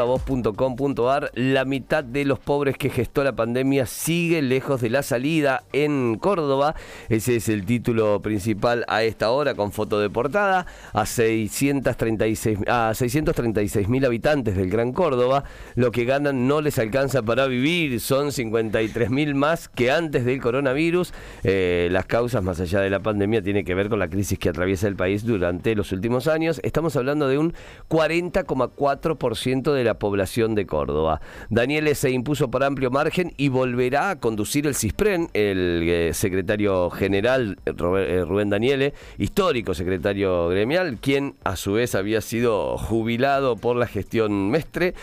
lavoz.com.ar, 0.00 1.30
la 1.34 1.66
mitad 1.66 2.02
de 2.02 2.24
los 2.24 2.38
pobres 2.38 2.78
que 2.78 2.88
gestó 2.88 3.22
la 3.22 3.36
pandemia 3.36 3.84
sigue 3.84 4.40
lejos 4.40 4.80
de 4.80 4.88
la 4.88 5.02
salida 5.02 5.64
en 5.74 6.16
Córdoba. 6.16 6.74
Ese 7.10 7.36
es 7.36 7.50
el 7.50 7.66
título 7.66 8.22
principal 8.22 8.86
a 8.88 9.02
esta 9.02 9.30
hora 9.30 9.54
con 9.54 9.72
foto 9.72 10.00
de 10.00 10.08
portada. 10.08 10.64
A 10.94 11.04
636 11.04 12.60
a 12.66 12.94
636 12.94 13.88
mil 13.88 14.06
habitantes 14.06 14.56
del 14.56 14.70
Gran 14.70 14.92
Córdoba, 14.92 15.44
lo 15.74 15.90
que 15.90 16.06
ganan 16.06 16.48
no 16.48 16.62
les 16.62 16.78
alcanza 16.78 17.22
para 17.22 17.46
vivir. 17.46 18.00
Son 18.00 18.32
53 18.32 19.10
mil 19.10 19.34
más 19.34 19.68
que 19.68 19.90
antes 19.90 20.24
del 20.24 20.40
coronavirus. 20.40 21.12
Eh, 21.44 21.88
las 21.92 22.06
causas 22.06 22.42
más 22.42 22.58
allá 22.58 22.80
de 22.80 22.88
la 22.88 23.00
pandemia 23.00 23.42
tienen 23.42 23.66
que 23.66 23.74
ver 23.74 23.90
con 23.90 23.98
la 23.98 24.08
crisis 24.08 24.38
que 24.38 24.48
atraviesa 24.48 24.88
el 24.88 24.96
país 24.96 25.26
durante 25.26 25.74
los 25.74 25.92
últimos 25.92 26.26
años. 26.26 26.58
Estamos 26.64 26.96
hablando 26.96 27.28
de 27.28 27.36
un 27.36 27.52
40,4% 27.90 29.74
de 29.74 29.84
la 29.84 29.89
población 29.98 30.54
de 30.54 30.66
Córdoba. 30.66 31.20
Daniele 31.48 31.94
se 31.94 32.10
impuso 32.10 32.50
por 32.50 32.64
amplio 32.64 32.90
margen 32.90 33.32
y 33.36 33.48
volverá 33.48 34.10
a 34.10 34.20
conducir 34.20 34.66
el 34.66 34.74
CISPREN, 34.74 35.28
el 35.34 35.82
eh, 35.88 36.14
secretario 36.14 36.90
general 36.90 37.58
eh, 37.66 37.72
eh, 37.76 38.24
Rubén 38.26 38.50
Daniele, 38.50 38.94
histórico 39.18 39.74
secretario 39.74 40.48
gremial, 40.48 40.98
quien 41.00 41.34
a 41.44 41.56
su 41.56 41.72
vez 41.72 41.94
había 41.94 42.20
sido 42.20 42.78
jubilado 42.78 43.56
por 43.56 43.76
la 43.76 43.86
gestión 43.86 44.50
Mestre, 44.50 44.94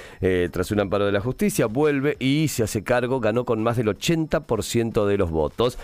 tras 0.51 0.71
un 0.71 0.79
amparo 0.79 1.05
de 1.05 1.11
la 1.11 1.21
justicia, 1.21 1.67
vuelve 1.67 2.15
y 2.19 2.47
se 2.47 2.63
hace 2.63 2.83
cargo, 2.83 3.19
ganó 3.19 3.45
con 3.45 3.61
más 3.63 3.77
del 3.77 3.87
80% 3.87 5.05
de 5.05 5.17
los 5.17 5.29
votos. 5.29 5.77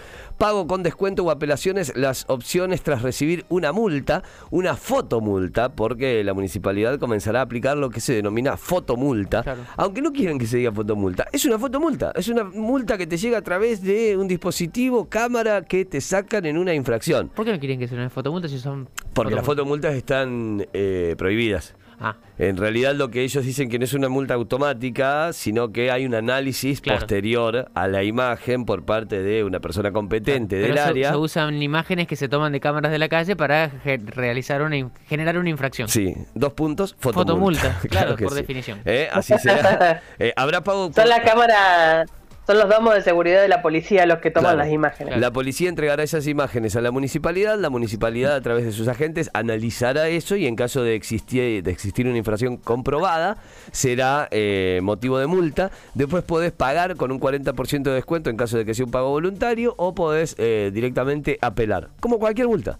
Pago 0.43 0.67
con 0.67 0.83
descuento 0.83 1.23
o 1.23 1.31
apelaciones 1.31 1.93
las 1.95 2.25
opciones 2.27 2.81
tras 2.81 3.01
recibir 3.01 3.45
una 3.47 3.71
multa, 3.71 4.23
una 4.51 4.75
fotomulta, 4.75 5.69
porque 5.69 6.21
la 6.21 6.33
municipalidad 6.33 6.99
comenzará 6.99 7.39
a 7.39 7.43
aplicar 7.43 7.77
lo 7.77 7.89
que 7.89 8.01
se 8.01 8.11
denomina 8.11 8.57
fotomulta, 8.57 9.45
aunque 9.77 10.01
no 10.01 10.11
quieran 10.11 10.37
que 10.37 10.45
se 10.45 10.57
diga 10.57 10.73
fotomulta. 10.73 11.27
Es 11.31 11.45
una 11.45 11.57
fotomulta, 11.57 12.11
es 12.13 12.27
una 12.27 12.43
multa 12.43 12.97
que 12.97 13.07
te 13.07 13.15
llega 13.15 13.37
a 13.37 13.41
través 13.41 13.81
de 13.81 14.17
un 14.17 14.27
dispositivo, 14.27 15.07
cámara, 15.07 15.61
que 15.61 15.85
te 15.85 16.01
sacan 16.01 16.45
en 16.45 16.57
una 16.57 16.73
infracción. 16.73 17.29
¿Por 17.29 17.45
qué 17.45 17.53
no 17.53 17.59
quieren 17.61 17.79
que 17.79 17.87
sea 17.87 17.97
una 17.97 18.09
fotomulta 18.09 18.49
si 18.49 18.59
son... 18.59 18.89
Porque 19.13 19.35
las 19.35 19.45
fotomultas 19.45 19.95
están 19.95 20.67
eh, 20.73 21.15
prohibidas. 21.17 21.73
Ah. 22.03 22.15
En 22.37 22.57
realidad 22.57 22.93
lo 22.95 23.09
que 23.09 23.23
ellos 23.23 23.45
dicen 23.45 23.69
que 23.69 23.79
no 23.79 23.85
es 23.85 23.93
una 23.93 24.09
multa 24.09 24.33
automática, 24.33 25.31
sino 25.31 25.71
que 25.71 25.89
hay 25.89 26.05
un 26.05 26.13
análisis 26.13 26.81
posterior 26.81 27.71
a 27.73 27.87
la 27.87 28.03
imagen 28.03 28.65
por 28.65 28.83
parte 28.83 29.23
de 29.23 29.43
una 29.43 29.59
persona 29.59 29.91
competente 29.91 30.57
del 30.57 30.77
área. 30.77 31.11
Se 31.11 31.17
usan 31.17 31.61
imágenes 31.61 32.07
que 32.07 32.15
se 32.15 32.27
toman 32.27 32.51
de 32.51 32.59
cámaras 32.59 32.91
de 32.91 32.99
la 32.99 33.07
calle 33.07 33.35
para 33.35 33.71
realizar 33.85 34.61
una 34.61 34.89
generar 35.07 35.37
una 35.37 35.49
infracción. 35.49 35.87
Sí, 35.87 36.13
dos 36.35 36.53
puntos, 36.53 36.95
fotomulta. 36.99 37.79
claro, 37.89 38.15
por 38.17 38.33
definición. 38.33 38.79
¿Eh? 38.85 39.07
Así 39.11 39.33
será. 39.37 40.01
Eh, 40.19 40.33
habrá 40.35 40.63
pago. 40.63 40.91
Son 40.93 41.09
las 41.09 41.19
cámaras 41.21 42.09
son 42.45 42.57
los 42.57 42.67
damos 42.67 42.93
de 42.93 43.01
seguridad 43.01 43.41
de 43.41 43.47
la 43.47 43.61
policía 43.61 44.05
los 44.05 44.19
que 44.19 44.31
toman 44.31 44.57
las 44.57 44.69
imágenes. 44.69 45.17
La 45.17 45.31
policía 45.31 45.69
entregará 45.69 46.03
esas 46.03 46.27
imágenes 46.27 46.75
a 46.75 46.81
la 46.81 46.91
municipalidad, 46.91 47.57
la 47.57 47.69
municipalidad 47.69 48.35
a 48.35 48.41
través 48.41 48.65
de 48.65 48.71
sus 48.71 48.87
agentes 48.87 49.29
analizará 49.33 50.09
eso 50.09 50.35
y 50.35 50.45
en 50.45 50.55
caso 50.55 50.83
de 50.83 50.95
existir, 50.95 51.63
de 51.63 51.71
existir 51.71 52.07
una 52.07 52.17
infracción 52.17 52.57
comprobada 52.57 53.37
será 53.71 54.27
eh, 54.31 54.81
motivo 54.83 55.19
de 55.19 55.27
multa. 55.27 55.71
Después 55.93 56.23
podés 56.23 56.51
pagar 56.51 56.95
con 56.95 57.11
un 57.11 57.19
40% 57.19 57.83
de 57.83 57.91
descuento 57.91 58.29
en 58.29 58.37
caso 58.37 58.57
de 58.57 58.65
que 58.65 58.73
sea 58.73 58.85
un 58.85 58.91
pago 58.91 59.09
voluntario 59.09 59.73
o 59.77 59.95
podés 59.95 60.35
eh, 60.37 60.71
directamente 60.73 61.37
apelar, 61.41 61.89
como 61.99 62.19
cualquier 62.19 62.47
multa. 62.47 62.77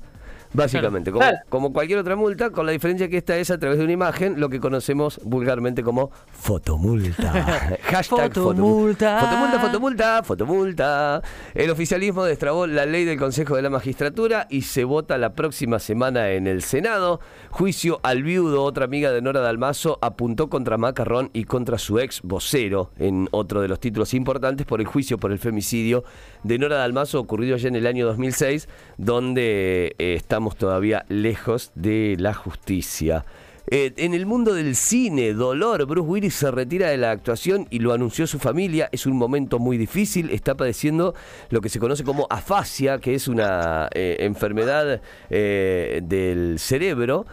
Básicamente, 0.54 1.12
como, 1.50 1.74
cualquier 1.74 2.00
otra 2.00 2.16
multa, 2.16 2.52
con 2.52 2.66
la 2.66 2.72
diferencia 2.72 3.10
que 3.10 3.18
esta 3.18 3.38
es 3.38 3.50
a 3.50 3.58
través 3.58 3.80
de 3.80 3.86
una 3.86 3.94
imagen, 3.94 4.40
lo 4.40 4.50
que 4.50 4.60
conocemos 4.60 5.20
vulgarmente 5.24 5.82
como 5.82 6.12
fotomulta. 6.32 7.32
Hashtag 7.84 8.34
fotomulta. 8.34 9.20
Fotomulta, 9.20 9.60
fotomulta, 9.60 10.24
fotomulta. 10.24 11.22
El 11.56 11.72
oficialismo 11.72 12.24
destrabó 12.24 12.68
la 12.68 12.86
ley 12.86 13.04
del 13.04 13.18
Consejo 13.18 13.56
de 13.56 13.64
la 13.64 13.72
Magistratura 13.72 14.46
y 14.50 14.62
se 14.62 14.84
vota 14.84 15.18
la 15.18 15.34
próxima 15.34 15.80
semana 15.80 16.32
en 16.32 16.46
el 16.46 16.62
Senado. 16.62 17.20
Juicio 17.50 18.00
al 18.04 18.22
viudo, 18.22 18.64
otra 18.64 18.86
amiga 18.86 19.12
de 19.12 19.22
Nora 19.22 19.40
Dalmazo, 19.40 19.98
apuntó 20.02 20.50
contra 20.50 20.78
Macarrón 20.78 21.32
y 21.34 21.46
contra 21.46 21.78
su 21.78 22.00
ex 22.00 22.22
vocero 22.22 22.92
en 23.00 23.28
otro 23.32 23.62
de 23.62 23.68
los 23.68 23.80
títulos 23.80 24.14
importantes 24.14 24.66
por 24.66 24.82
el 24.82 24.88
juicio 24.88 25.18
por 25.18 25.32
el 25.32 25.40
femicidio 25.40 26.04
de 26.44 26.58
Nora 26.60 26.78
Dalmazo 26.78 27.20
ocurrido 27.20 27.58
ya 27.58 27.70
en 27.70 27.76
el 27.76 27.88
año 27.88 28.06
2006, 28.06 28.68
donde 28.98 29.96
eh, 29.98 30.14
estamos 30.16 30.43
todavía 30.52 31.06
lejos 31.10 31.72
de 31.76 32.16
la 32.20 32.34
justicia. 32.34 33.26
Eh, 33.68 33.94
en 33.96 34.14
el 34.14 34.26
mundo 34.26 34.54
del 34.54 34.76
cine, 34.76 35.34
dolor, 35.34 35.86
Bruce 35.86 36.08
Willis 36.08 36.36
se 36.36 36.52
retira 36.52 36.90
de 36.90 36.98
la 36.98 37.12
actuación 37.12 37.68
y 37.70 37.80
lo 37.80 37.94
anunció 37.94 38.28
su 38.28 38.38
familia. 38.38 38.90
Es 38.92 39.06
un 39.06 39.18
momento 39.18 39.58
muy 39.58 39.78
difícil. 39.78 40.30
Está 40.32 40.56
padeciendo 40.56 41.16
lo 41.50 41.62
que 41.62 41.70
se 41.70 41.80
conoce 41.80 42.04
como 42.04 42.28
afasia, 42.30 43.00
que 43.00 43.16
es 43.16 43.28
una 43.28 43.88
eh, 43.94 44.18
enfermedad 44.20 45.02
eh, 45.30 46.02
del 46.04 46.60
cerebro 46.60 47.26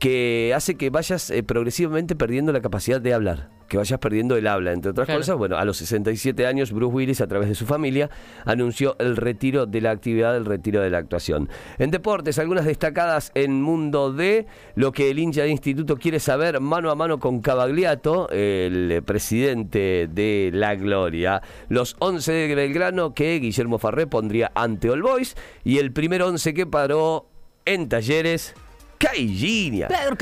que 0.00 0.52
hace 0.56 0.74
que 0.74 0.90
vayas 0.90 1.32
progresivamente 1.46 2.16
perdiendo 2.16 2.52
la 2.52 2.60
capacidad 2.60 3.00
de 3.00 3.14
hablar 3.14 3.57
que 3.68 3.76
vayas 3.76 3.98
perdiendo 4.00 4.36
el 4.36 4.46
habla, 4.46 4.72
entre 4.72 4.90
otras 4.90 5.08
cosas. 5.08 5.36
Bueno, 5.36 5.56
a 5.56 5.64
los 5.64 5.76
67 5.76 6.46
años, 6.46 6.72
Bruce 6.72 6.94
Willis, 6.94 7.20
a 7.20 7.26
través 7.26 7.48
de 7.48 7.54
su 7.54 7.66
familia, 7.66 8.10
anunció 8.44 8.96
el 8.98 9.16
retiro 9.16 9.66
de 9.66 9.80
la 9.80 9.90
actividad, 9.90 10.36
el 10.36 10.44
retiro 10.44 10.80
de 10.80 10.90
la 10.90 10.98
actuación. 10.98 11.48
En 11.78 11.90
deportes, 11.90 12.38
algunas 12.38 12.64
destacadas 12.64 13.30
en 13.34 13.62
Mundo 13.62 14.12
D, 14.12 14.46
lo 14.74 14.92
que 14.92 15.10
el 15.10 15.18
hincha 15.18 15.42
de 15.42 15.50
instituto 15.50 15.96
quiere 15.96 16.18
saber 16.20 16.60
mano 16.60 16.90
a 16.90 16.94
mano 16.94 17.18
con 17.18 17.40
Cavagliato, 17.40 18.28
el 18.30 19.02
presidente 19.04 20.08
de 20.10 20.50
La 20.52 20.74
Gloria. 20.74 21.42
Los 21.68 21.96
11 21.98 22.32
de 22.32 22.54
Belgrano 22.54 23.14
que 23.14 23.38
Guillermo 23.38 23.78
Farré 23.78 24.06
pondría 24.06 24.50
ante 24.54 24.90
All 24.90 25.02
Boys 25.02 25.36
y 25.64 25.78
el 25.78 25.92
primer 25.92 26.22
11 26.22 26.54
que 26.54 26.66
paró 26.66 27.28
en 27.64 27.88
talleres 27.88 28.54
Caillinia. 28.98 29.86
Pedro 29.86 30.16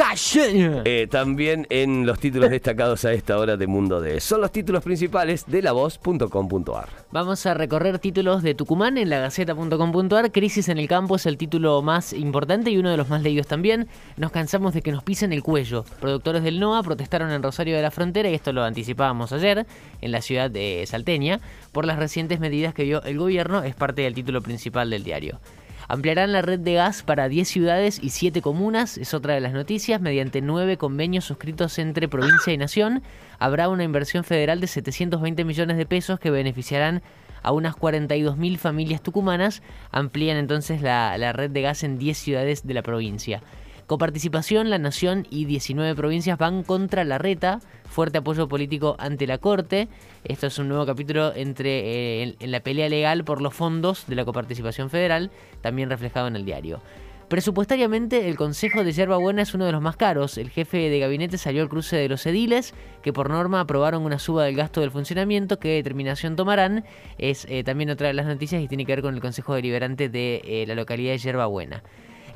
eh, 0.84 1.09
también 1.10 1.66
en 1.70 2.06
los 2.06 2.19
títulos 2.19 2.50
destacados 2.50 3.06
a 3.06 3.12
esta 3.12 3.38
hora 3.38 3.56
de 3.56 3.66
Mundo 3.66 4.03
de. 4.03 4.20
Son 4.20 4.42
los 4.42 4.53
títulos 4.53 4.84
principales 4.84 5.44
de 5.47 5.62
lavoz.com.ar. 5.62 6.88
Vamos 7.10 7.47
a 7.47 7.54
recorrer 7.54 7.98
títulos 7.98 8.42
de 8.42 8.54
Tucumán 8.54 8.98
en 8.98 9.09
la 9.09 9.19
gaceta.com.ar. 9.20 10.31
Crisis 10.31 10.69
en 10.69 10.76
el 10.76 10.88
campo 10.88 11.16
es 11.16 11.25
el 11.25 11.38
título 11.38 11.81
más 11.81 12.12
importante 12.12 12.70
y 12.70 12.76
uno 12.76 12.91
de 12.91 12.98
los 12.98 13.09
más 13.09 13.22
leídos 13.22 13.47
también. 13.47 13.88
Nos 14.19 14.31
cansamos 14.31 14.75
de 14.75 14.82
que 14.82 14.92
nos 14.92 15.03
pisen 15.03 15.32
el 15.32 15.42
cuello. 15.42 15.84
Productores 16.00 16.42
del 16.42 16.60
NOA 16.60 16.82
protestaron 16.82 17.31
en 17.31 17.42
Rosario 17.42 17.76
de 17.76 17.82
la 17.82 17.91
Frontera, 17.91 18.28
y 18.28 18.34
esto 18.34 18.53
lo 18.53 18.62
anticipábamos 18.62 19.32
ayer, 19.32 19.66
en 20.03 20.12
la 20.12 20.20
ciudad 20.20 20.50
de 20.50 20.84
Salteña, 20.86 21.41
por 21.72 21.86
las 21.86 21.98
recientes 21.98 22.41
medidas 22.41 22.75
que 22.75 22.84
vio 22.84 23.03
el 23.04 23.19
gobierno. 23.19 23.62
Es 23.62 23.75
parte 23.75 24.03
del 24.03 24.15
título 24.15 24.42
principal 24.42 24.91
del 24.91 25.03
diario. 25.03 25.41
Ampliarán 25.88 26.32
la 26.32 26.42
red 26.42 26.58
de 26.58 26.74
gas 26.74 27.02
para 27.02 27.28
10 27.28 27.48
ciudades 27.48 28.00
y 28.02 28.10
7 28.10 28.42
comunas, 28.42 28.98
es 28.98 29.14
otra 29.14 29.34
de 29.34 29.41
las 29.41 29.52
noticias, 29.52 30.00
mediante 30.00 30.41
9 30.41 30.76
convenios 30.76 31.24
suscritos 31.24 31.78
entre 31.78 32.08
provincia 32.08 32.52
y 32.52 32.58
nación. 32.58 33.02
Habrá 33.38 33.69
una 33.69 33.84
inversión 33.84 34.24
federal 34.24 34.60
de 34.60 34.66
720 34.66 35.44
millones 35.44 35.76
de 35.76 35.86
pesos 35.86 36.19
que 36.19 36.30
beneficiarán 36.30 37.02
a 37.42 37.52
unas 37.52 37.76
42.000 37.76 38.58
familias 38.58 39.00
tucumanas. 39.00 39.62
Amplían 39.92 40.36
entonces 40.36 40.82
la, 40.82 41.16
la 41.19 41.32
red 41.32 41.50
de 41.50 41.62
gas 41.62 41.84
en 41.84 41.98
10 41.98 42.18
ciudades 42.18 42.66
de 42.66 42.74
la 42.74 42.82
provincia. 42.82 43.41
Coparticipación, 43.86 44.69
La 44.69 44.78
Nación 44.78 45.28
y 45.30 45.44
19 45.44 45.94
provincias 45.94 46.36
van 46.38 46.64
contra 46.64 47.04
la 47.04 47.19
reta. 47.19 47.60
Fuerte 47.84 48.19
apoyo 48.19 48.48
político 48.48 48.97
ante 48.98 49.28
la 49.28 49.38
Corte. 49.38 49.88
Esto 50.24 50.48
es 50.48 50.58
un 50.58 50.69
nuevo 50.69 50.84
capítulo 50.86 51.32
entre 51.36 52.22
eh, 52.22 52.36
en, 52.41 52.50
la 52.50 52.58
pelea 52.60 52.88
legal 52.88 53.24
por 53.24 53.41
los 53.41 53.54
fondos 53.54 54.06
de 54.08 54.16
la 54.16 54.24
coparticipación 54.24 54.91
federal, 54.91 55.30
también 55.60 55.88
reflejado 55.88 56.27
en 56.27 56.34
el 56.34 56.44
diario. 56.44 56.80
Presupuestariamente, 57.28 58.28
el 58.28 58.36
Consejo 58.36 58.83
de 58.83 58.91
Yerba 58.91 59.18
Buena 59.18 59.42
es 59.42 59.54
uno 59.54 59.66
de 59.66 59.72
los 59.72 59.83
más 59.83 59.97
caros. 59.97 60.36
El 60.36 60.50
jefe 60.50 60.91
de 60.91 60.98
gabinete 60.98 61.39
salió 61.39 61.62
al 61.62 61.68
cruce 61.68 61.97
de 61.97 62.09
los 62.09 62.27
ediles, 62.27 62.74
que 63.03 63.12
por 63.12 63.30
norma 63.30 63.60
aprobaron 63.60 64.04
una 64.04 64.18
suba 64.18 64.44
del 64.44 64.56
gasto 64.56 64.80
del 64.80 64.91
funcionamiento. 64.91 65.60
¿Qué 65.60 65.74
determinación 65.74 66.34
tomarán? 66.34 66.84
Es 67.18 67.47
eh, 67.48 67.62
también 67.62 67.91
otra 67.91 68.09
de 68.09 68.15
las 68.15 68.27
noticias 68.27 68.60
y 68.62 68.66
tiene 68.66 68.84
que 68.84 68.92
ver 68.92 69.03
con 69.03 69.15
el 69.15 69.21
Consejo 69.21 69.54
Deliberante 69.54 70.09
de 70.09 70.42
eh, 70.44 70.65
la 70.66 70.74
localidad 70.74 71.12
de 71.12 71.18
Yerba 71.18 71.47
Buena. 71.47 71.84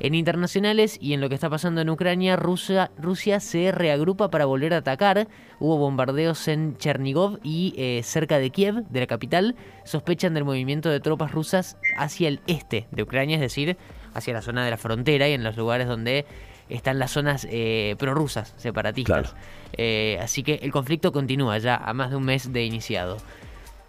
En 0.03 0.15
internacionales 0.15 0.97
y 0.99 1.13
en 1.13 1.21
lo 1.21 1.29
que 1.29 1.35
está 1.35 1.47
pasando 1.47 1.79
en 1.79 1.89
Ucrania, 1.91 2.35
Rusia, 2.35 2.89
Rusia 2.97 3.39
se 3.39 3.71
reagrupa 3.71 4.31
para 4.31 4.45
volver 4.45 4.73
a 4.73 4.77
atacar. 4.77 5.27
Hubo 5.59 5.77
bombardeos 5.77 6.47
en 6.47 6.75
Chernigov 6.77 7.37
y 7.43 7.75
eh, 7.77 8.01
cerca 8.03 8.39
de 8.39 8.49
Kiev, 8.49 8.83
de 8.89 8.99
la 8.99 9.05
capital. 9.05 9.55
Sospechan 9.85 10.33
del 10.33 10.43
movimiento 10.43 10.89
de 10.89 11.01
tropas 11.01 11.31
rusas 11.31 11.77
hacia 11.97 12.29
el 12.29 12.39
este 12.47 12.87
de 12.89 13.03
Ucrania, 13.03 13.35
es 13.35 13.41
decir, 13.41 13.77
hacia 14.15 14.33
la 14.33 14.41
zona 14.41 14.65
de 14.65 14.71
la 14.71 14.77
frontera 14.77 15.29
y 15.29 15.33
en 15.33 15.43
los 15.43 15.55
lugares 15.55 15.87
donde 15.87 16.25
están 16.67 16.97
las 16.97 17.11
zonas 17.11 17.45
eh, 17.51 17.95
prorrusas, 17.99 18.55
separatistas. 18.57 19.35
Eh, 19.73 20.17
así 20.19 20.41
que 20.41 20.55
el 20.63 20.71
conflicto 20.71 21.11
continúa 21.11 21.59
ya 21.59 21.75
a 21.75 21.93
más 21.93 22.09
de 22.09 22.15
un 22.15 22.23
mes 22.23 22.51
de 22.51 22.65
iniciado. 22.65 23.17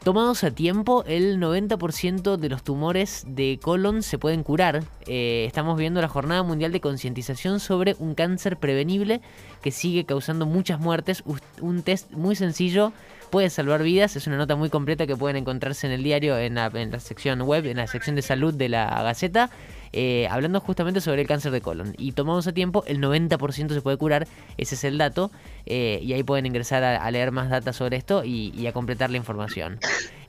Tomados 0.05 0.43
a 0.43 0.51
tiempo, 0.51 1.05
el 1.07 1.39
90% 1.39 2.37
de 2.37 2.49
los 2.49 2.65
tumores 2.65 3.23
de 3.25 3.61
colon 3.63 4.03
se 4.03 4.19
pueden 4.19 4.43
curar. 4.43 4.83
Eh, 5.07 5.45
estamos 5.47 5.79
viendo 5.79 6.01
la 6.01 6.09
Jornada 6.09 6.43
Mundial 6.43 6.73
de 6.73 6.81
Concientización 6.81 7.61
sobre 7.61 7.95
un 8.01 8.17
cáncer 8.17 8.57
prevenible 8.57 9.21
que 9.63 9.71
sigue 9.71 10.05
causando 10.05 10.45
muchas 10.45 10.81
muertes. 10.81 11.23
Un 11.61 11.83
test 11.85 12.11
muy 12.11 12.35
sencillo 12.35 12.93
puede 13.31 13.49
salvar 13.49 13.85
vidas. 13.85 14.17
Es 14.17 14.27
una 14.27 14.39
nota 14.39 14.57
muy 14.57 14.71
completa 14.71 15.07
que 15.07 15.17
pueden 15.17 15.37
encontrarse 15.37 15.87
en 15.87 15.93
el 15.93 16.03
diario, 16.03 16.37
en 16.37 16.57
la, 16.57 16.67
en 16.75 16.91
la 16.91 16.99
sección 16.99 17.41
web, 17.43 17.67
en 17.67 17.77
la 17.77 17.87
sección 17.87 18.17
de 18.17 18.23
salud 18.23 18.53
de 18.53 18.69
la 18.71 19.05
Gaceta. 19.05 19.51
Eh, 19.93 20.27
hablando 20.31 20.59
justamente 20.61 21.01
sobre 21.01 21.21
el 21.21 21.29
cáncer 21.29 21.53
de 21.53 21.61
colon. 21.61 21.95
Y 21.99 22.13
tomamos 22.13 22.47
a 22.47 22.53
tiempo, 22.53 22.83
el 22.87 22.99
90% 22.99 23.75
se 23.75 23.81
puede 23.83 23.97
curar, 23.97 24.27
ese 24.57 24.75
es 24.75 24.85
el 24.85 24.97
dato, 24.99 25.31
eh, 25.67 26.01
y 26.03 26.13
ahí 26.15 26.23
pueden 26.23 26.47
ingresar 26.47 26.83
a, 26.83 27.11
leer 27.11 27.31
más 27.31 27.51
datos 27.51 27.77
sobre 27.77 27.99
esto 27.99 28.25
y, 28.25 28.67
a 28.67 28.73
completar 28.73 29.11
la 29.11 29.19
información. 29.19 29.79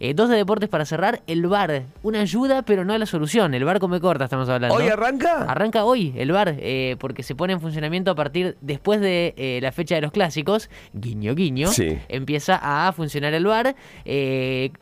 Eh, 0.03 0.13
dos 0.13 0.27
de 0.27 0.35
deportes 0.35 0.67
para 0.67 0.83
cerrar, 0.83 1.21
el 1.27 1.47
bar, 1.47 1.83
una 2.01 2.19
ayuda 2.19 2.63
pero 2.63 2.83
no 2.83 2.97
la 2.97 3.05
solución, 3.05 3.53
el 3.53 3.63
bar 3.63 3.79
come 3.79 4.01
corta 4.01 4.25
estamos 4.25 4.49
hablando. 4.49 4.75
¿Hoy 4.75 4.89
arranca? 4.89 5.43
Arranca 5.43 5.85
hoy 5.85 6.13
el 6.17 6.33
bar, 6.33 6.57
porque 6.99 7.23
se 7.23 7.35
pone 7.35 7.53
en 7.53 7.61
funcionamiento 7.61 8.11
a 8.11 8.15
partir 8.15 8.57
después 8.59 8.99
de 8.99 9.59
la 9.61 9.71
fecha 9.71 9.95
de 9.95 10.01
los 10.01 10.11
clásicos, 10.11 10.69
guiño 10.91 11.35
guiño, 11.35 11.69
empieza 12.09 12.59
a 12.61 12.91
funcionar 12.91 13.33
el 13.33 13.45
bar. 13.45 13.77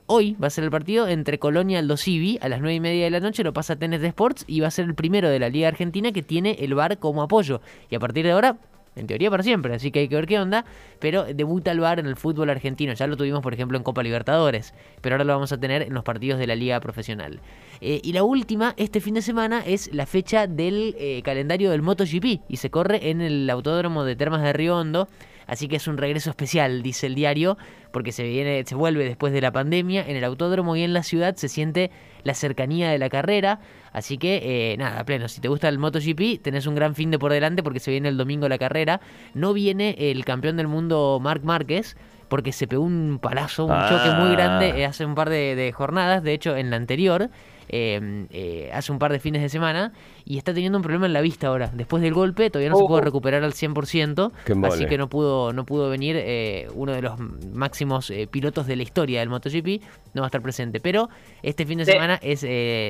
hoy 0.07 0.35
va 0.41 0.47
a 0.47 0.49
ser 0.49 0.63
el 0.63 0.71
partido 0.71 1.07
entre 1.07 1.37
Colonia 1.37 1.75
y 1.75 1.77
Aldo 1.81 1.97
Civi 1.97 2.39
a 2.41 2.49
las 2.49 2.59
9 2.59 2.73
y 2.73 2.79
media 2.79 3.03
de 3.03 3.11
la 3.11 3.19
noche, 3.19 3.43
lo 3.43 3.53
pasa 3.53 3.73
a 3.73 3.75
Tenes 3.75 4.01
de 4.01 4.07
Sports 4.07 4.43
y 4.47 4.61
va 4.61 4.69
a 4.69 4.71
ser 4.71 4.85
el 4.85 4.95
primero 4.95 5.29
de 5.29 5.37
la 5.37 5.49
Liga 5.49 5.67
Argentina 5.67 6.11
que 6.11 6.23
tiene 6.23 6.57
el 6.61 6.73
VAR 6.73 6.97
como 6.97 7.21
apoyo. 7.21 7.61
Y 7.91 7.95
a 7.95 7.99
partir 7.99 8.25
de 8.25 8.31
ahora, 8.31 8.57
en 8.95 9.07
teoría 9.07 9.29
para 9.29 9.43
siempre, 9.43 9.73
así 9.73 9.91
que 9.91 9.99
hay 9.99 10.07
que 10.07 10.15
ver 10.15 10.27
qué 10.27 10.39
onda. 10.39 10.65
Pero 10.99 11.23
debuta 11.23 11.71
el 11.71 11.79
VAR 11.79 11.99
en 11.99 12.07
el 12.07 12.15
fútbol 12.15 12.49
argentino. 12.49 12.93
Ya 12.93 13.07
lo 13.07 13.17
tuvimos, 13.17 13.41
por 13.41 13.53
ejemplo, 13.53 13.77
en 13.77 13.83
Copa 13.83 14.03
Libertadores. 14.03 14.73
Pero 15.01 15.15
ahora 15.15 15.23
lo 15.23 15.33
vamos 15.33 15.51
a 15.51 15.59
tener 15.59 15.81
en 15.81 15.93
los 15.93 16.03
partidos 16.03 16.39
de 16.39 16.47
la 16.47 16.55
Liga 16.55 16.79
Profesional. 16.79 17.39
Eh, 17.79 18.01
y 18.03 18.13
la 18.13 18.23
última, 18.23 18.73
este 18.77 18.99
fin 18.99 19.13
de 19.13 19.21
semana, 19.21 19.63
es 19.65 19.93
la 19.93 20.05
fecha 20.05 20.47
del 20.47 20.95
eh, 20.97 21.21
calendario 21.23 21.71
del 21.71 21.81
MotoGP. 21.81 22.41
Y 22.47 22.57
se 22.57 22.69
corre 22.69 23.09
en 23.09 23.21
el 23.21 23.49
Autódromo 23.49 24.03
de 24.03 24.15
Termas 24.15 24.41
de 24.41 24.53
Río 24.53 24.77
Hondo. 24.77 25.07
Así 25.47 25.67
que 25.67 25.77
es 25.77 25.87
un 25.87 25.97
regreso 25.97 26.29
especial, 26.29 26.81
dice 26.81 27.07
el 27.07 27.15
diario, 27.15 27.57
porque 27.91 28.11
se 28.11 28.23
viene, 28.23 28.63
se 28.65 28.75
vuelve 28.75 29.03
después 29.03 29.33
de 29.33 29.41
la 29.41 29.51
pandemia. 29.51 30.05
En 30.07 30.15
el 30.15 30.23
autódromo 30.23 30.75
y 30.75 30.83
en 30.83 30.93
la 30.93 31.03
ciudad 31.03 31.35
se 31.35 31.49
siente 31.49 31.91
la 32.23 32.33
cercanía 32.33 32.89
de 32.89 32.97
la 32.97 33.09
carrera. 33.09 33.59
Así 33.91 34.17
que, 34.17 34.73
eh, 34.73 34.77
nada, 34.77 35.03
pleno. 35.03 35.27
Si 35.27 35.41
te 35.41 35.47
gusta 35.47 35.67
el 35.67 35.77
MotoGP, 35.77 36.41
tenés 36.41 36.67
un 36.67 36.75
gran 36.75 36.95
fin 36.95 37.11
de 37.11 37.19
por 37.19 37.31
delante 37.31 37.63
porque 37.63 37.79
se 37.79 37.91
viene 37.91 38.09
el 38.09 38.17
domingo 38.17 38.47
la 38.47 38.57
carrera. 38.57 39.01
No 39.33 39.53
viene 39.53 39.95
el 39.97 40.23
campeón 40.25 40.57
del 40.57 40.67
mundo 40.67 41.19
Marc 41.21 41.43
Márquez 41.43 41.95
porque 42.31 42.53
se 42.53 42.65
pegó 42.65 42.83
un 42.83 43.19
palazo, 43.21 43.65
un 43.65 43.77
choque 43.89 44.09
muy 44.11 44.29
ah. 44.29 44.31
grande 44.31 44.69
eh, 44.69 44.85
hace 44.85 45.05
un 45.05 45.15
par 45.15 45.29
de, 45.29 45.73
jornadas. 45.75 46.23
De 46.23 46.31
hecho, 46.31 46.55
en 46.55 46.69
la 46.69 46.77
anterior 46.77 47.29
Em, 47.73 48.27
eh, 48.31 48.69
hace 48.73 48.91
un 48.91 48.99
par 48.99 49.13
de 49.13 49.19
fines 49.19 49.41
de 49.41 49.47
semana 49.47 49.93
y 50.25 50.37
está 50.37 50.53
teniendo 50.53 50.77
un 50.77 50.81
problema 50.81 51.05
en 51.05 51.13
la 51.13 51.21
vista 51.21 51.47
ahora. 51.47 51.71
Después 51.73 52.03
del 52.03 52.13
golpe 52.13 52.49
todavía 52.49 52.69
no 52.69 52.75
se 52.75 52.83
pudo 52.83 52.99
recuperar 52.99 53.45
al 53.45 53.53
100%, 53.53 54.33
así 54.67 54.87
que 54.87 54.97
no 54.97 55.07
pudo, 55.07 55.53
no 55.53 55.63
pudo 55.63 55.89
venir 55.89 56.17
eh, 56.19 56.67
uno 56.75 56.91
de 56.91 57.01
los 57.01 57.17
máximos 57.53 58.09
eh, 58.09 58.27
pilotos 58.29 58.67
de 58.67 58.75
la 58.75 58.83
historia 58.83 59.21
del 59.21 59.29
MotoGP, 59.29 59.81
no 60.13 60.21
va 60.21 60.25
a 60.25 60.27
estar 60.27 60.41
presente. 60.41 60.81
Pero 60.81 61.07
este 61.43 61.65
fin 61.65 61.77
de 61.77 61.85
semana 61.85 62.19
es 62.21 62.43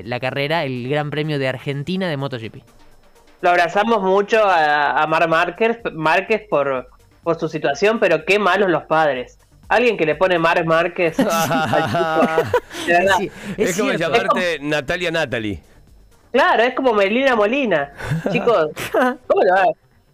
la 0.04 0.20
carrera, 0.20 0.64
el 0.64 0.90
Gran 0.90 1.12
Premio 1.12 1.38
de 1.38 1.48
Argentina 1.48 2.10
de 2.10 2.18
MotoGP. 2.18 2.56
Lo 3.42 3.52
abrazamos 3.52 4.02
mucho 4.02 4.40
a, 4.44 5.06
Mar 5.06 5.30
Márquez, 5.30 5.78
Márquez 5.94 6.42
por, 6.50 6.90
por 7.22 7.40
su 7.40 7.48
situación, 7.50 8.00
pero 8.00 8.26
qué 8.26 8.40
malos 8.40 8.72
los 8.72 8.86
padres 8.86 9.38
alguien 9.72 9.98
que 9.98 10.06
le 10.06 10.14
pone 10.16 10.38
Mar 10.38 10.64
Márquez. 10.66 11.18
es, 13.58 13.78
como 13.78 13.94
llamarte 13.94 14.60
Natalia 14.60 15.12
Natalie. 15.12 15.62
Claro, 16.32 16.64
es 16.64 16.76
como 16.76 16.94
Melina 16.94 17.36
Molina. 17.36 17.94
Chicos, 18.32 18.70
¿cómo 18.92 19.44
lo 19.44 19.56
va? 19.56 19.66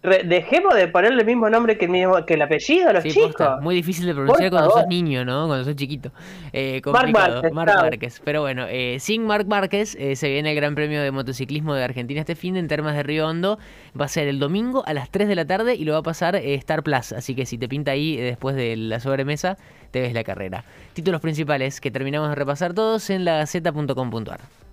Dejemos 0.02 0.74
de 0.74 0.86
ponerle 0.88 1.20
el 1.20 1.26
mismo 1.26 1.50
nombre 1.50 1.76
que 1.76 1.86
el, 1.86 1.90
mismo, 1.90 2.24
que 2.24 2.34
el 2.34 2.42
apellido 2.42 2.88
a 2.88 2.92
los 2.92 3.04
chicos. 3.04 3.60
Muy 3.60 3.74
difícil 3.74 4.06
de 4.06 4.14
pronunciar 4.14 4.50
cuando 4.50 4.70
sos 4.70 4.86
niño, 4.86 5.24
¿no? 5.24 5.46
Cuando 5.46 5.64
sos 5.64 5.74
chiquito. 5.74 6.12
Eh, 6.52 6.80
complicado. 6.82 7.42
Marc 7.52 7.74
Márquez. 7.74 8.20
Pero 8.24 8.42
bueno, 8.42 8.66
eh, 8.68 8.98
sin 9.00 9.26
Marc 9.26 9.46
Márquez 9.46 9.96
eh, 9.98 10.14
se 10.16 10.28
viene 10.28 10.50
el 10.50 10.56
Gran 10.56 10.74
Premio 10.74 11.02
de 11.02 11.10
Motociclismo 11.10 11.74
de 11.74 11.84
Argentina 11.84 12.20
este 12.20 12.36
fin 12.36 12.54
de 12.54 12.60
en 12.60 12.68
Termas 12.68 12.94
de 12.94 13.02
Río 13.02 13.26
Hondo. 13.26 13.58
Va 13.98 14.04
a 14.04 14.08
ser 14.08 14.28
el 14.28 14.38
domingo 14.38 14.84
a 14.86 14.92
las 14.94 15.10
3 15.10 15.28
de 15.28 15.34
la 15.34 15.46
tarde 15.46 15.74
y 15.74 15.84
lo 15.84 15.92
va 15.92 15.98
a 15.98 16.02
pasar 16.02 16.36
eh, 16.36 16.54
Star 16.54 16.82
Plus. 16.82 17.12
Así 17.12 17.34
que 17.34 17.46
si 17.46 17.58
te 17.58 17.68
pinta 17.68 17.92
ahí 17.92 18.16
después 18.16 18.54
de 18.54 18.76
la 18.76 19.00
sobremesa, 19.00 19.56
te 19.90 20.00
ves 20.00 20.12
la 20.12 20.24
carrera. 20.24 20.64
Títulos 20.92 21.20
principales 21.20 21.80
que 21.80 21.90
terminamos 21.90 22.28
de 22.28 22.34
repasar 22.34 22.74
todos 22.74 23.10
en 23.10 23.24
la 23.24 23.38
gaceta.com.ar. 23.38 24.67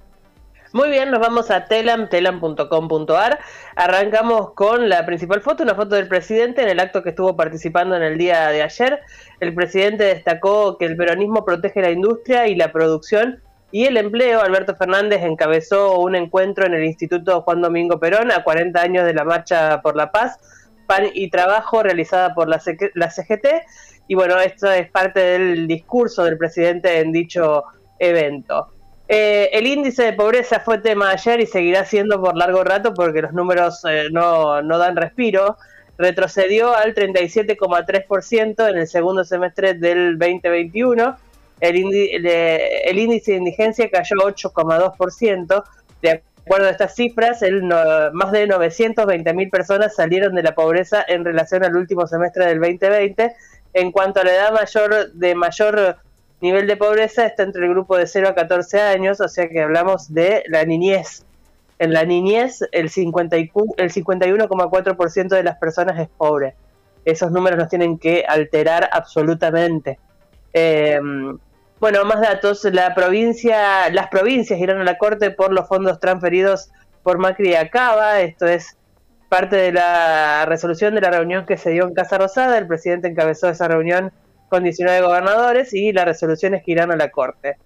Muy 0.75 0.89
bien, 0.89 1.09
nos 1.09 1.21
vamos 1.21 1.51
a 1.51 1.67
telam, 1.67 2.09
telam.com.ar. 2.09 3.39
Arrancamos 3.77 4.51
con 4.55 4.89
la 4.89 5.05
principal 5.05 5.39
foto, 5.39 5.63
una 5.63 5.73
foto 5.73 5.95
del 5.95 6.09
presidente 6.09 6.63
en 6.63 6.67
el 6.67 6.81
acto 6.81 7.01
que 7.01 7.11
estuvo 7.11 7.37
participando 7.37 7.95
en 7.95 8.03
el 8.03 8.17
día 8.17 8.49
de 8.49 8.61
ayer. 8.61 8.99
El 9.39 9.53
presidente 9.53 10.03
destacó 10.03 10.77
que 10.77 10.83
el 10.83 10.97
peronismo 10.97 11.45
protege 11.45 11.81
la 11.81 11.91
industria 11.91 12.49
y 12.49 12.55
la 12.55 12.73
producción 12.73 13.41
y 13.71 13.85
el 13.85 13.95
empleo. 13.95 14.41
Alberto 14.41 14.75
Fernández 14.75 15.23
encabezó 15.23 15.97
un 15.97 16.13
encuentro 16.13 16.65
en 16.65 16.73
el 16.73 16.83
Instituto 16.83 17.41
Juan 17.43 17.61
Domingo 17.61 17.97
Perón 17.97 18.29
a 18.33 18.43
40 18.43 18.77
años 18.81 19.05
de 19.05 19.13
la 19.13 19.23
Marcha 19.23 19.81
por 19.81 19.95
la 19.95 20.11
Paz, 20.11 20.37
Pan 20.87 21.05
y 21.13 21.29
Trabajo 21.29 21.83
realizada 21.83 22.35
por 22.35 22.49
la, 22.49 22.61
la 22.95 23.09
CGT. 23.09 23.47
Y 24.09 24.15
bueno, 24.15 24.41
esto 24.41 24.69
es 24.69 24.91
parte 24.91 25.21
del 25.21 25.67
discurso 25.67 26.25
del 26.25 26.37
presidente 26.37 26.99
en 26.99 27.13
dicho 27.13 27.63
evento. 27.97 28.74
Eh, 29.07 29.49
el 29.53 29.67
índice 29.67 30.03
de 30.03 30.13
pobreza 30.13 30.59
fue 30.59 30.79
tema 30.79 31.11
ayer 31.11 31.39
y 31.39 31.45
seguirá 31.45 31.85
siendo 31.85 32.19
por 32.19 32.35
largo 32.35 32.63
rato 32.63 32.93
porque 32.93 33.21
los 33.21 33.33
números 33.33 33.83
eh, 33.87 34.07
no, 34.11 34.61
dan 34.63 34.95
respiro. 34.95 35.57
Retrocedió 35.97 36.75
al 36.75 36.93
37,3% 36.93 38.69
en 38.69 38.77
el 38.77 38.87
segundo 38.87 39.23
semestre 39.23 39.75
del 39.75 40.17
2021. 40.17 41.17
El, 41.61 41.75
el, 41.75 42.99
índice 42.99 43.31
de 43.31 43.37
indigencia 43.37 43.89
cayó 43.89 44.15
8,2%. 44.17 45.63
De 46.01 46.23
acuerdo 46.45 46.67
a 46.67 46.71
estas 46.71 46.95
cifras, 46.95 47.41
el 47.43 47.63
más 47.63 48.31
de 48.33 48.47
920.000 48.47 49.49
personas 49.49 49.95
salieron 49.95 50.35
de 50.35 50.43
la 50.43 50.53
pobreza 50.53 51.05
en 51.07 51.23
relación 51.23 51.63
al 51.63 51.77
último 51.77 52.07
semestre 52.07 52.45
del 52.47 52.59
2020. 52.59 53.33
En 53.73 53.91
cuanto 53.91 54.19
a 54.19 54.25
la 54.25 54.33
edad 54.33 54.51
mayor 54.51 55.13
de 55.13 55.35
mayor 55.35 55.97
nivel 56.41 56.67
de 56.67 56.77
pobreza 56.77 57.25
está 57.25 57.43
entre 57.43 57.65
el 57.65 57.71
grupo 57.71 57.97
de 57.97 58.07
0 58.07 58.29
a 58.29 58.35
14 58.35 58.81
años, 58.81 59.21
o 59.21 59.27
sea 59.27 59.49
que 59.49 59.61
hablamos 59.61 60.13
de 60.13 60.43
la 60.47 60.65
niñez. 60.65 61.25
En 61.79 61.93
la 61.93 62.05
niñez 62.05 62.59
el, 62.71 62.89
50 62.89 63.35
el 63.35 63.49
51,4% 63.51 65.27
de 65.27 65.43
las 65.43 65.57
personas 65.57 65.99
es 65.99 66.07
pobre. 66.09 66.55
Esos 67.03 67.31
números 67.31 67.59
nos 67.59 67.69
tienen 67.69 67.97
que 67.97 68.25
alterar 68.27 68.89
absolutamente. 68.91 69.99
Em, 70.53 71.37
bueno, 71.79 72.05
más 72.05 72.21
datos. 72.21 72.63
La 72.65 72.95
provincia, 72.95 73.89
las 73.91 74.07
provincias 74.07 74.59
irán 74.59 74.79
a 74.79 74.83
la 74.83 74.97
Corte 74.97 75.31
por 75.31 75.51
los 75.51 75.67
fondos 75.67 75.99
transferidos 75.99 76.71
por 77.03 77.17
Macri 77.17 77.49
y 77.51 77.55
Acaba. 77.55 78.21
Esto 78.21 78.47
es 78.47 78.77
parte 79.29 79.57
de 79.57 79.73
la 79.73 80.45
resolución 80.45 80.95
de 80.95 81.01
la 81.01 81.11
reunión 81.11 81.45
que 81.45 81.57
se 81.57 81.71
dio 81.71 81.85
en 81.87 81.93
Casa 81.93 82.17
Rosada. 82.17 82.57
El 82.57 82.67
presidente 82.67 83.09
encabezó 83.09 83.49
esa 83.49 83.67
reunión 83.67 84.11
con 84.49 84.63
19 84.63 85.01
gobernadores 85.01 85.73
y 85.73 85.91
las 85.91 86.05
resoluciones 86.05 86.63
que 86.63 86.71
irán 86.71 86.91
a 86.91 86.95
la 86.95 87.09
Corte. 87.09 87.57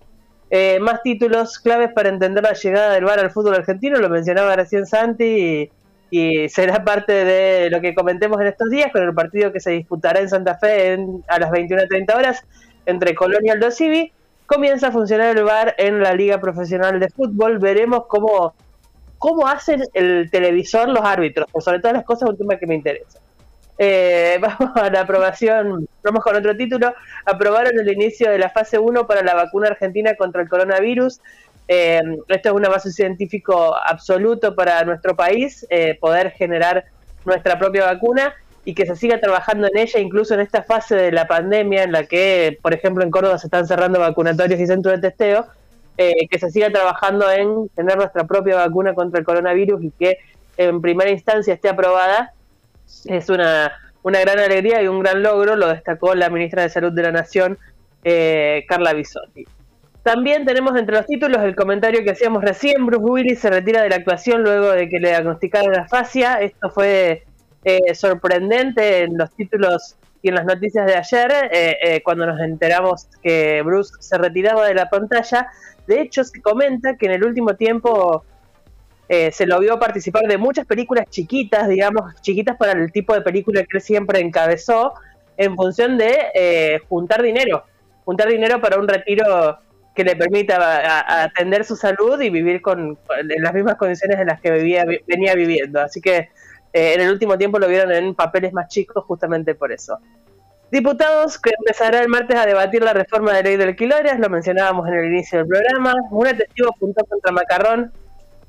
Eh, 0.52 0.80
más 0.80 1.04
títulos 1.04 1.60
claves 1.60 1.92
para 1.94 2.10
entender 2.10 2.44
la 2.44 2.54
llegada 2.54 2.94
del 2.94 3.06
VAR 3.06 3.20
al 3.20 3.30
fútbol 3.30 3.56
argentino, 3.56 4.00
lo 4.00 4.10
mencionaba 4.10 4.56
recién 4.56 4.88
Santi 4.88 5.70
y, 6.10 6.50
será 6.50 6.84
parte 6.84 7.14
de 7.24 7.70
lo 7.70 7.82
que 7.82 7.94
comentemos 7.94 8.42
en 8.42 8.48
estos 8.48 8.70
días 8.72 8.92
con 8.92 9.04
el 9.04 9.14
partido 9.14 9.52
que 9.52 9.60
se 9.60 9.72
disputará 9.72 10.20
en 10.20 10.30
Santa 10.30 10.58
Fe 10.58 10.98
a 11.28 11.40
las 11.40 11.52
21.30 11.52 12.16
horas 12.16 12.44
entre 12.88 13.14
Colonia 13.14 13.50
y 13.50 13.56
Aldo 13.56 13.70
Civi. 13.70 14.12
Comienza 14.48 14.88
a 14.88 14.92
funcionar 14.92 15.38
el 15.38 15.44
VAR 15.44 15.76
en 15.78 16.02
la 16.02 16.16
Liga 16.16 16.40
Profesional 16.40 17.00
de 17.00 17.10
Fútbol. 17.10 17.60
Veremos 17.60 18.08
cómo, 18.08 18.56
cómo 19.20 19.48
hacen 19.48 19.84
el 19.94 20.32
televisor 20.32 20.90
los 20.90 21.06
árbitros, 21.06 21.48
por 21.52 21.62
sobre 21.62 21.78
todas 21.78 21.94
las 21.94 22.06
cosas, 22.06 22.28
un 22.28 22.38
tema 22.38 22.58
que 22.58 22.66
me 22.66 22.74
interesa. 22.74 23.20
Eh, 23.82 24.38
vamos 24.42 24.76
a 24.76 24.90
la 24.90 25.02
aprobación, 25.02 25.88
vamos 26.04 26.24
con 26.24 26.36
otro 26.36 26.56
título. 26.56 26.94
Aprobaron 27.26 27.80
el 27.80 27.90
inicio 27.90 28.30
de 28.30 28.38
la 28.38 28.50
fase 28.50 28.78
1 28.78 29.08
para 29.08 29.24
la 29.24 29.34
vacuna 29.34 29.70
argentina 29.70 30.16
contra 30.16 30.42
el 30.44 30.50
coronavirus. 30.50 31.22
Eh, 31.68 32.02
esto 32.28 32.50
es 32.50 32.56
un 32.56 32.66
avance 32.66 32.92
científico 32.92 33.76
absoluto 33.76 34.54
para 34.54 34.84
nuestro 34.84 35.16
país, 35.16 35.66
eh, 35.70 35.98
poder 36.00 36.32
generar 36.32 36.86
nuestra 37.26 37.58
propia 37.58 37.86
vacuna 37.86 38.34
y 38.66 38.74
que 38.74 38.86
se 38.86 38.96
siga 38.96 39.20
trabajando 39.20 39.68
en 39.68 39.78
ella, 39.78 40.00
incluso 40.00 40.34
en 40.34 40.42
esta 40.42 40.64
fase 40.64 40.96
de 40.96 41.12
la 41.12 41.28
pandemia, 41.28 41.84
en 41.84 41.92
la 41.94 42.04
que, 42.04 42.58
por 42.62 42.74
ejemplo, 42.74 43.04
en 43.04 43.12
Córdoba 43.12 43.38
se 43.38 43.48
están 43.48 43.66
cerrando 43.66 44.00
vacunatorios 44.00 44.60
y 44.60 44.68
centros 44.68 44.96
de 44.96 45.10
testeo, 45.10 45.48
que 45.98 46.40
se 46.40 46.50
siga 46.50 46.72
trabajando 46.72 47.30
en 47.30 47.68
tener 47.76 47.98
nuestra 47.98 48.26
propia 48.26 48.56
vacuna 48.56 48.94
contra 48.94 49.20
el 49.20 49.26
coronavirus 49.26 49.84
y 49.84 49.92
que 49.92 50.18
en 50.56 50.82
primera 50.82 51.10
instancia 51.10 51.54
esté 51.54 51.68
aprobada 51.68 52.34
es 53.06 53.30
una, 53.30 53.72
una 54.04 54.20
gran 54.20 54.40
alegría 54.40 54.82
y 54.82 54.88
un 54.88 55.00
gran 55.00 55.24
logro, 55.24 55.56
lo 55.56 55.68
destacó 55.68 56.16
la 56.16 56.30
ministra 56.30 56.64
de 56.64 56.70
Salud 56.70 56.92
de 56.92 57.04
la 57.04 57.12
Nación, 57.12 57.58
eh, 58.04 58.66
Carla 58.68 58.94
Bisotti. 58.94 59.46
También 60.04 60.46
tenemos 60.46 60.78
entre 60.78 60.96
los 60.96 61.06
títulos 61.06 61.44
el 61.44 61.56
comentario 61.56 62.04
que 62.04 62.12
hacíamos 62.12 62.44
recién, 62.44 62.86
Bruce 62.86 63.04
Willis 63.04 63.40
se 63.40 63.50
retira 63.50 63.84
de 63.84 63.90
la 63.90 63.98
actuación 63.98 64.44
luego 64.44 64.72
de 64.72 64.88
que 64.88 65.00
le 65.00 65.10
diagnosticaron 65.10 65.74
la 65.74 65.88
fascia. 65.88 66.40
Esto 66.42 66.70
fue 66.70 67.24
eh, 67.66 67.94
sorprendente 67.94 69.04
en 69.04 69.18
los 69.18 69.30
títulos 69.36 69.98
y 70.22 70.30
en 70.30 70.36
las 70.36 70.46
noticias 70.46 70.86
de 70.86 70.96
ayer, 70.96 71.32
eh, 71.52 71.78
eh, 71.82 72.02
cuando 72.04 72.26
nos 72.26 72.40
enteramos 72.40 73.08
que 73.22 73.62
Bruce 73.64 73.94
se 74.00 74.18
retiraba 74.18 74.68
de 74.68 74.74
la 74.74 74.90
pantalla. 74.90 75.48
De 75.88 76.02
hecho, 76.02 76.24
se 76.24 76.42
comenta 76.42 76.96
que 76.98 77.06
en 77.08 77.14
el 77.14 77.24
último 77.24 77.56
tiempo 77.56 78.24
se 79.10 79.46
lo 79.48 79.60
vio 79.60 79.80
participar 79.80 80.24
de 80.28 80.38
muchas 80.38 80.66
películas 80.66 81.06
chiquitas, 81.10 81.68
digamos, 81.68 82.14
chiquitas 82.22 82.58
para 82.58 82.74
el 82.74 82.92
tipo 82.92 83.14
de 83.14 83.22
película 83.22 83.62
que 83.62 83.78
él 83.78 83.82
siempre 83.82 84.20
encabezó, 84.20 84.94
en 85.36 85.56
función 85.56 85.98
de 85.98 86.80
juntar 86.88 87.24
dinero, 87.24 87.64
juntar 88.06 88.30
dinero 88.30 88.62
para 88.62 88.78
un 88.78 88.88
retiro 88.88 89.58
que 90.00 90.04
le 90.06 90.16
permita 90.16 91.24
atender 91.24 91.66
su 91.66 91.76
salud 91.76 92.22
y 92.22 92.30
vivir 92.30 92.62
con, 92.62 92.98
en 93.20 93.44
las 93.44 93.54
mismas 93.54 93.76
condiciones 93.76 94.18
en 94.18 94.28
las 94.28 94.40
que 94.40 94.52
vivía, 94.52 94.86
venía 95.06 95.36
viviendo. 95.36 95.82
Así 95.82 96.00
que 96.00 96.30
eh, 96.72 96.94
en 96.94 97.02
el 97.02 97.12
último 97.12 97.38
tiempo 97.38 97.60
lo 97.60 97.68
vieron 97.68 97.92
en 97.92 98.16
papeles 98.16 98.54
más 98.54 98.70
chicos 98.70 99.04
justamente 99.06 99.56
por 99.56 99.72
eso. 99.72 100.00
Diputados 100.72 101.38
que 101.40 101.52
empezará 101.58 102.00
el 102.02 102.08
martes 102.08 102.38
a 102.38 102.46
debatir 102.46 102.84
la 102.84 102.94
reforma 102.94 103.34
de 103.34 103.44
ley 103.44 103.58
de 103.58 103.64
alquileres, 103.66 104.20
lo 104.20 104.30
mencionábamos 104.30 104.88
en 104.88 104.94
el 104.94 105.06
inicio 105.06 105.40
del 105.40 105.48
programa. 105.48 105.94
Un 106.12 106.28
testigo 106.28 106.70
apuntó 106.70 107.04
contra 107.06 107.32
Macarrón 107.32 107.92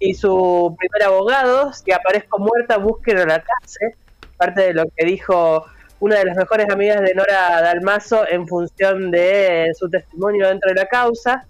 y 0.00 0.14
su 0.14 0.75
primer 0.78 1.02
abogado, 1.04 1.71
que 1.85 1.95
aparezco 1.95 2.38
muerta, 2.38 2.78
búsquenlo 2.78 3.23
en 3.23 3.28
la 3.28 3.42
cárcel. 3.42 3.95
Parte 4.37 4.62
de 4.62 4.75
lo 4.75 4.85
que 4.97 5.04
dijo 5.04 5.66
una 6.00 6.16
de 6.16 6.25
las 6.25 6.37
mejores 6.37 6.69
amigas 6.71 7.02
de 7.02 7.14
Nora 7.14 7.61
Dalmazo 7.61 8.26
en 8.28 8.49
función 8.49 9.11
de 9.11 9.71
su 9.78 9.88
testimonio 9.90 10.49
dentro 10.49 10.71
de 10.71 10.80
la 10.80 10.87
causa. 10.87 11.47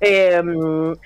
Em, 0.00 0.92
eh, 0.92 0.96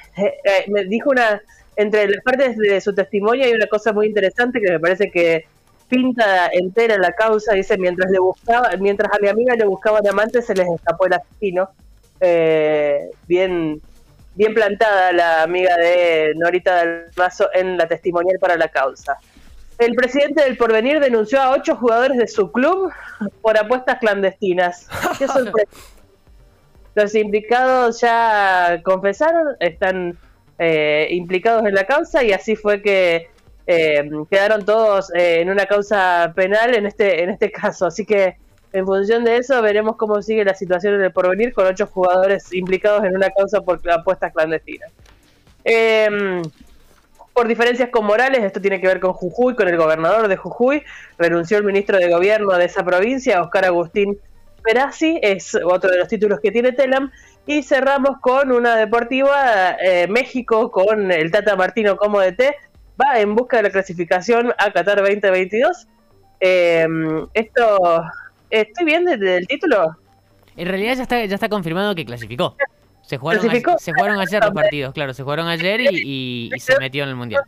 eh, 0.45 0.65
me 0.69 0.85
dijo 0.85 1.11
una, 1.11 1.43
entre 1.75 2.09
las 2.09 2.23
partes 2.23 2.57
de 2.57 2.81
su 2.81 2.95
testimonio 2.95 3.45
hay 3.45 3.53
una 3.53 3.67
cosa 3.67 3.93
muy 3.93 4.07
interesante 4.07 4.61
que 4.61 4.71
me 4.71 4.79
parece 4.79 5.11
que 5.11 5.47
pinta 5.89 6.49
entera 6.53 6.97
la 6.99 7.13
causa, 7.13 7.55
dice, 7.55 7.77
mientras 7.77 8.11
le 8.13 8.21
buscaba, 8.21 8.71
mientras 8.79 9.13
a 9.13 9.19
mi 9.21 9.29
amiga 9.29 9.57
le 9.57 9.65
buscaban 9.67 10.07
amantes 10.07 10.47
se 10.47 10.55
les 10.55 10.69
escapó 10.69 11.07
el 11.07 11.15
asesino. 11.15 11.69
Eh, 12.21 13.11
bien, 13.27 13.81
bien 14.35 14.55
plantada 14.55 15.13
la 15.13 15.43
amiga 15.43 15.77
de 15.77 16.33
Norita 16.37 16.85
Dalmazo 16.85 17.49
en 17.53 17.77
la 17.77 17.87
testimonial 17.87 18.39
para 18.41 18.57
la 18.57 18.69
causa. 18.69 19.17
El 19.79 19.95
presidente 19.95 20.43
del 20.43 20.57
Porvenir 20.57 21.01
denunció 21.01 21.41
a 21.41 21.51
ocho 21.51 21.77
jugadores 21.77 22.17
de 22.17 22.29
su 22.29 22.53
club 22.53 22.93
por 23.43 23.59
apuestas 23.59 23.99
clandestinas. 23.99 24.89
Qué 25.19 25.27
sorpresa. 25.27 25.71
Los 26.95 27.15
implicados 27.17 28.01
ya 28.01 28.81
confesaron, 28.85 29.57
están 29.59 30.17
eh, 30.59 31.09
implicados 31.11 31.67
en 31.67 31.75
la 31.75 31.85
causa 31.85 32.23
y 32.23 32.33
así 32.33 32.55
fue 32.55 32.81
que 32.83 33.29
eh, 33.67 34.09
quedaron 34.31 34.65
todos 34.65 35.13
eh, 35.15 35.41
en 35.41 35.51
una 35.51 35.67
causa 35.67 36.33
penal 36.37 36.75
en 36.75 36.87
este, 36.87 37.25
en 37.25 37.31
este 37.31 37.51
caso. 37.51 37.87
Así 37.87 38.07
que 38.07 38.37
en 38.75 38.85
función 38.87 39.23
de 39.23 39.37
eso 39.37 39.63
veremos 39.63 39.95
cómo 39.97 40.21
sigue 40.21 40.45
la 40.45 40.55
situación 40.55 40.95
en 40.95 41.03
el 41.03 41.13
porvenir 41.13 41.55
con 41.55 41.65
ocho 41.65 41.87
jugadores 41.87 42.53
implicados 42.53 43.05
en 43.05 43.15
una 43.15 43.31
causa 43.31 43.61
por 43.61 43.81
apuestas 43.89 44.33
clandestinas. 44.33 44.91
Eh, 45.65 46.43
por 47.33 47.47
diferencias 47.47 47.91
con 47.91 48.05
Morales, 48.05 48.43
esto 48.43 48.61
tiene 48.61 48.81
que 48.81 48.89
ver 48.89 48.99
con 48.99 49.13
Jujuy, 49.13 49.55
con 49.55 49.69
el 49.69 49.77
gobernador 49.77 50.27
de 50.27 50.37
Jujuy, 50.37 50.83
renunció 51.19 51.59
el 51.59 51.65
ministro 51.65 51.99
de 51.99 52.11
gobierno 52.11 52.53
de 52.57 52.65
esa 52.65 52.85
provincia, 52.85 53.41
Oscar 53.43 53.65
Agustín 53.65 54.19
Perazzi, 54.65 55.21
es 55.23 55.55
otro 55.55 55.91
de 55.91 55.99
los 55.99 56.09
títulos 56.09 56.41
que 56.41 56.51
tiene 56.51 56.73
Telam, 56.73 57.13
y 57.47 57.63
cerramos 57.63 58.19
con 58.21 58.51
una 58.51 58.75
deportiva, 58.75 59.77
eh, 59.81 60.09
México, 60.09 60.73
con 60.73 61.13
el 61.13 61.31
Tata 61.31 61.55
Martino 61.55 61.97
como 61.97 62.21
DT, 62.21 62.57
va 63.01 63.21
en 63.21 63.37
busca 63.37 63.59
de 63.59 63.65
la 63.65 63.71
clasificación 63.71 64.53
a 64.59 64.73
Qatar 64.73 64.99
2022. 64.99 65.87
Eh, 66.41 66.87
esto, 67.35 68.05
¿estoy 68.51 68.85
bien 68.85 69.05
desde 69.05 69.39
el 69.39 69.47
título? 69.47 69.97
En 70.57 70.69
realidad 70.69 70.95
ya 70.95 71.03
está, 71.03 71.25
ya 71.25 71.35
está 71.35 71.49
confirmado 71.49 71.95
que 71.95 72.05
clasificó. 72.05 72.57
Se 73.03 73.19
jugaron, 73.19 73.43
se 73.79 73.93
jugaron 73.93 74.19
ayer 74.19 74.43
los 74.43 74.55
partidos, 74.55 74.95
claro, 74.95 75.13
se 75.13 75.23
jugaron 75.23 75.47
ayer 75.49 75.81
y, 75.93 76.51
se 76.59 76.79
metió 76.79 77.05
en 77.05 77.11
el 77.11 77.17
Mundial. 77.17 77.43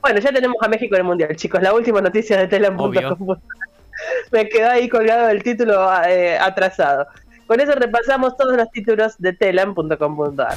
Bueno, 0.00 0.18
ya 0.18 0.32
tenemos 0.32 0.56
a 0.62 0.68
México 0.68 0.94
en 0.94 1.00
el 1.00 1.06
Mundial, 1.06 1.36
chicos. 1.36 1.60
La 1.60 1.74
última 1.74 2.00
noticia 2.00 2.38
de 2.38 2.48
Telam.com. 2.48 3.36
Me 4.32 4.48
quedó 4.48 4.70
ahí 4.70 4.88
colgado 4.88 5.28
el 5.28 5.42
título 5.42 5.88
eh, 6.04 6.38
atrasado. 6.38 7.06
Con 7.46 7.60
eso 7.60 7.72
repasamos 7.72 8.36
todos 8.36 8.56
los 8.56 8.70
títulos 8.70 9.18
de 9.18 9.32
telam.com.ar. 9.32 10.56